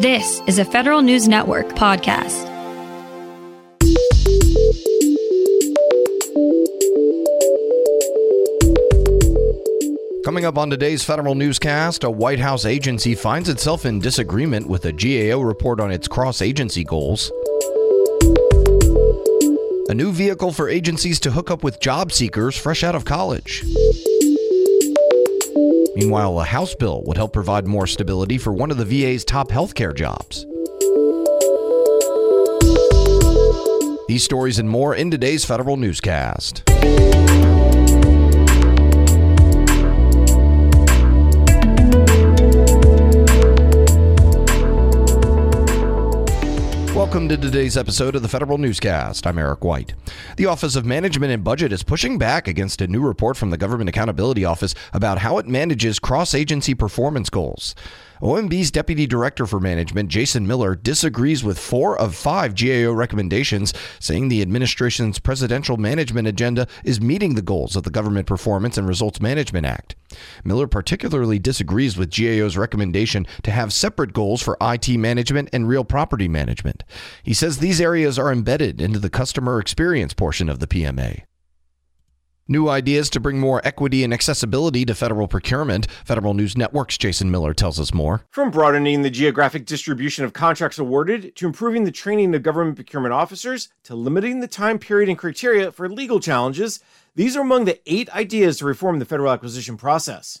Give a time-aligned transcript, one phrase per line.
[0.00, 2.44] This is a Federal News Network podcast.
[10.24, 14.84] Coming up on today's Federal Newscast, a White House agency finds itself in disagreement with
[14.84, 17.32] a GAO report on its cross agency goals.
[19.88, 23.64] A new vehicle for agencies to hook up with job seekers fresh out of college.
[25.98, 29.48] Meanwhile, a House bill would help provide more stability for one of the VA's top
[29.48, 30.46] healthcare jobs.
[34.06, 36.62] These stories and more in today's Federal Newscast.
[46.94, 49.26] Welcome to today's episode of the Federal Newscast.
[49.26, 49.94] I'm Eric White.
[50.38, 53.56] The Office of Management and Budget is pushing back against a new report from the
[53.56, 57.74] Government Accountability Office about how it manages cross agency performance goals.
[58.20, 64.28] OMB's Deputy Director for Management, Jason Miller, disagrees with four of five GAO recommendations, saying
[64.28, 69.20] the administration's presidential management agenda is meeting the goals of the Government Performance and Results
[69.20, 69.94] Management Act.
[70.42, 75.84] Miller particularly disagrees with GAO's recommendation to have separate goals for IT management and real
[75.84, 76.82] property management.
[77.22, 81.22] He says these areas are embedded into the customer experience portion of the PMA.
[82.50, 85.86] New ideas to bring more equity and accessibility to federal procurement.
[86.06, 88.22] Federal News Network's Jason Miller tells us more.
[88.30, 93.12] From broadening the geographic distribution of contracts awarded to improving the training of government procurement
[93.12, 96.80] officers to limiting the time period and criteria for legal challenges,
[97.14, 100.40] these are among the eight ideas to reform the federal acquisition process.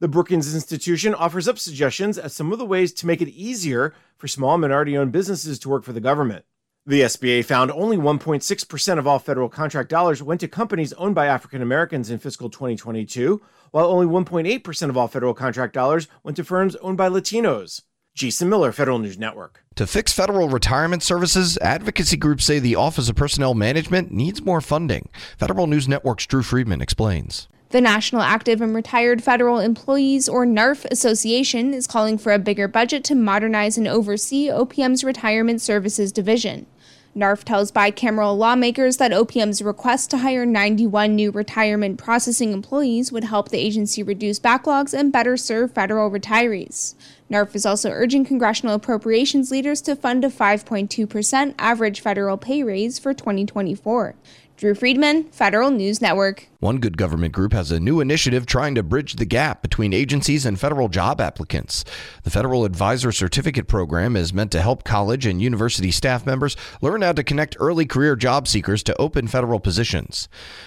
[0.00, 3.94] The Brookings Institution offers up suggestions as some of the ways to make it easier
[4.16, 6.46] for small minority owned businesses to work for the government.
[6.86, 11.24] The SBA found only 1.6% of all federal contract dollars went to companies owned by
[11.26, 13.40] African Americans in fiscal 2022,
[13.70, 17.80] while only 1.8% of all federal contract dollars went to firms owned by Latinos.
[18.14, 19.64] Jason Miller, Federal News Network.
[19.76, 24.60] To fix federal retirement services, advocacy groups say the Office of Personnel Management needs more
[24.60, 25.08] funding.
[25.38, 27.48] Federal News Network's Drew Friedman explains.
[27.70, 32.68] The National Active and Retired Federal Employees, or NARFE Association, is calling for a bigger
[32.68, 36.66] budget to modernize and oversee OPM's Retirement Services Division.
[37.16, 43.22] NARFE tells bicameral lawmakers that OPM's request to hire 91 new retirement processing employees would
[43.22, 46.96] help the agency reduce backlogs and better serve federal retirees.
[47.30, 52.98] NARFE is also urging congressional appropriations leaders to fund a 5.2% average federal pay raise
[52.98, 54.16] for 2024.
[54.56, 56.48] Drew Friedman, Federal News Network.
[56.64, 60.46] One good government group has a new initiative trying to bridge the gap between agencies
[60.46, 61.84] and federal job applicants.
[62.22, 67.02] The Federal Advisor Certificate Program is meant to help college and university staff members learn
[67.02, 70.26] how to connect early career job seekers to open federal positions.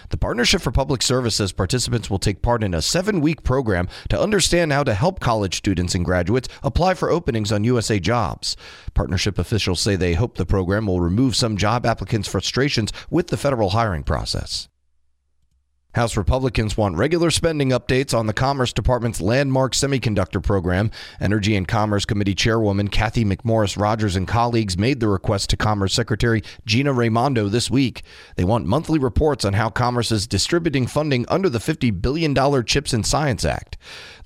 [0.09, 3.87] The Partnership for Public Service says participants will take part in a seven week program
[4.09, 8.55] to understand how to help college students and graduates apply for openings on USA Jobs.
[8.93, 13.37] Partnership officials say they hope the program will remove some job applicants' frustrations with the
[13.37, 14.69] federal hiring process.
[15.97, 20.91] House Republicans want regular spending updates on the Commerce Department's landmark semiconductor program.
[21.19, 25.95] Energy and Commerce Committee Chairwoman Cathy McMorris Rodgers and colleagues made the request to Commerce
[25.95, 28.03] Secretary Gina Raimondo this week.
[28.35, 32.93] They want monthly reports on how Commerce is distributing funding under the $50 billion CHIPS
[32.93, 33.75] and Science Act.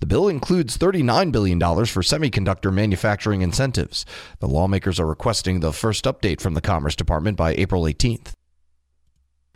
[0.01, 4.05] The bill includes $39 billion for semiconductor manufacturing incentives.
[4.39, 8.33] The lawmakers are requesting the first update from the Commerce Department by April 18th.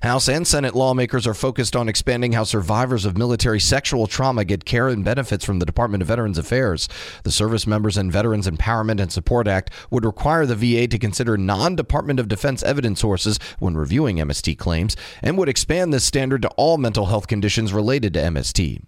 [0.05, 4.63] House and Senate lawmakers are focused on expanding how survivors of military sexual trauma get
[4.63, 6.87] care and benefits from the Department of Veterans Affairs.
[7.23, 11.37] The Service Members and Veterans Empowerment and Support Act would require the VA to consider
[11.37, 16.43] non Department of Defense evidence sources when reviewing MST claims and would expand this standard
[16.43, 18.83] to all mental health conditions related to MST.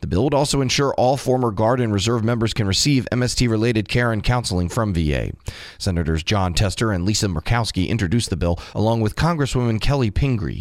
[0.00, 3.88] The bill would also ensure all former Guard and Reserve members can receive MST related
[3.88, 5.32] care and counseling from VA.
[5.78, 10.55] Senators Jon Tester and Lisa Murkowski introduced the bill along with Congresswoman Chellie Pingree.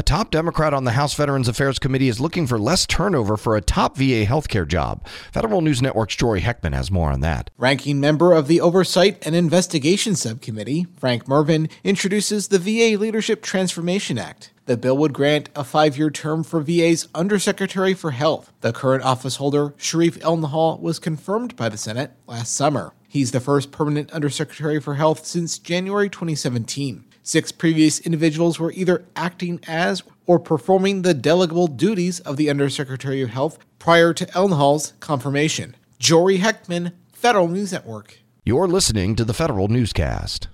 [0.00, 3.54] A top Democrat on the House Veterans Affairs Committee is looking for less turnover for
[3.54, 5.06] a top VA healthcare job.
[5.30, 7.50] Federal News Network's Jory Heckman has more on that.
[7.58, 14.16] Ranking member of the Oversight and Investigation Subcommittee, Frank Mrvan, introduces the VA Leadership Transformation
[14.16, 14.52] Act.
[14.64, 18.54] The bill would grant a five year term for VA's Undersecretary for Health.
[18.62, 22.94] The current office holder, Shereef Elnahal, was confirmed by the Senate last summer.
[23.06, 27.04] He's the first permanent Undersecretary for Health since January 2017.
[27.30, 33.22] Six previous individuals were either acting as or performing the delegable duties of the Undersecretary
[33.22, 35.76] of Health prior to Elnahal's confirmation.
[36.00, 38.18] Jory Heckman, Federal News Network.
[38.44, 40.48] You're listening to the Federal Newscast.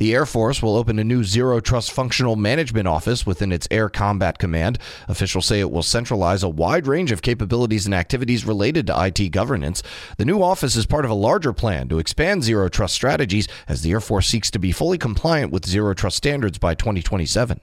[0.00, 3.90] The Air Force will open a new Zero Trust Functional Management Office within its Air
[3.90, 4.78] Combat Command.
[5.08, 9.28] Officials say it will centralize a wide range of capabilities and activities related to IT
[9.28, 9.82] governance.
[10.16, 13.82] The new office is part of a larger plan to expand Zero Trust strategies as
[13.82, 17.60] the Air Force seeks to be fully compliant with Zero Trust standards by 2027.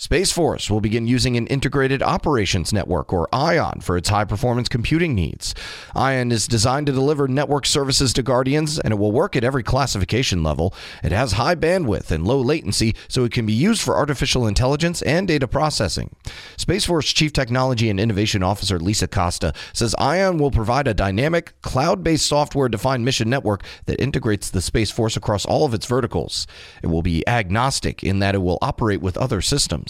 [0.00, 4.66] Space Force will begin using an integrated operations network, or ION, for its high performance
[4.66, 5.54] computing needs.
[5.94, 9.62] ION is designed to deliver network services to Guardians, and it will work at every
[9.62, 10.72] classification level.
[11.04, 15.02] It has high bandwidth and low latency, so it can be used for artificial intelligence
[15.02, 16.16] and data processing.
[16.56, 21.52] Space Force Chief Technology and Innovation Officer Lisa Costa says ION will provide a dynamic,
[21.60, 25.84] cloud based software defined mission network that integrates the Space Force across all of its
[25.84, 26.46] verticals.
[26.82, 29.89] It will be agnostic in that it will operate with other systems.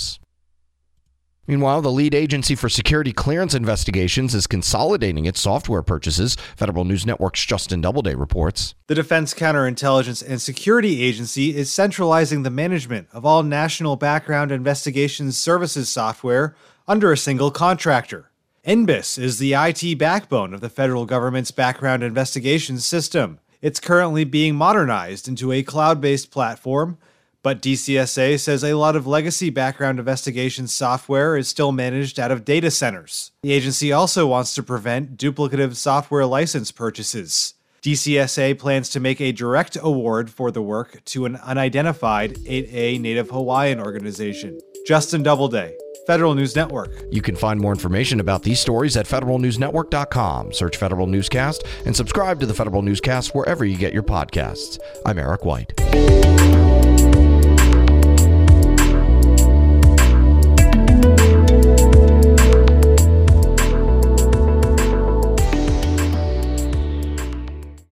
[1.51, 6.37] Meanwhile, the lead agency for security clearance investigations is consolidating its software purchases.
[6.57, 8.77] Federal News Network's Justin Doubleday reports.
[8.87, 15.37] The Defense Counterintelligence and Security Agency is centralizing the management of all National Background Investigations
[15.37, 16.55] Services software
[16.87, 18.31] under a single contractor.
[18.65, 23.41] NBIS is the IT backbone of the federal government's background investigations system.
[23.61, 26.97] It's currently being modernized into a cloud based platform
[27.43, 32.45] but DCSA says a lot of legacy background investigation software is still managed out of
[32.45, 33.33] data centers.
[33.43, 37.55] The agency also wants to prevent duplicative software license purchases.
[37.83, 43.31] DCSA plans to make a direct award for the work to an unidentified 8A Native
[43.31, 44.61] Hawaiian organization.
[44.87, 45.75] Justin Doubleday,
[46.07, 46.91] Federal News Network.
[47.11, 50.53] You can find more information about these stories at federalnewsnetwork.com.
[50.53, 54.79] Search Federal Newscast and subscribe to the Federal Newscast wherever you get your podcasts.
[55.07, 55.73] I'm Eric White.